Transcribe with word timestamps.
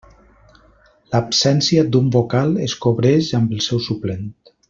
L'absència 1.15 1.83
d'un 1.95 2.09
vocal 2.17 2.57
es 2.69 2.75
cobreix 2.87 3.31
amb 3.43 3.55
el 3.59 3.63
seu 3.69 3.85
suplent. 3.91 4.27